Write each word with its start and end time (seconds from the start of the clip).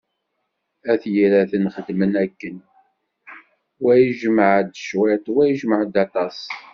At 0.91 1.01
Yiraten 1.13 1.65
xedmen 1.75 2.13
akken, 2.23 2.55
wa 3.83 3.93
ijemɛ-d 4.07 4.71
cwiṭ, 4.87 5.25
wa 5.35 5.43
ijemɛ-d 5.47 5.95
aṭas. 6.05 6.37